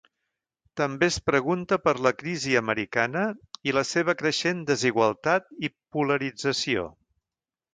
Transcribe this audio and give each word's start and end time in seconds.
També 0.79 1.09
es 1.11 1.17
pregunta 1.29 1.77
per 1.87 1.93
la 2.07 2.13
crisi 2.21 2.57
americana 2.61 3.25
i 3.71 3.75
la 3.79 3.83
seva 3.91 4.17
creixent 4.23 4.65
desigualtat 4.73 5.55
i 5.69 5.71
polarització. 5.99 6.89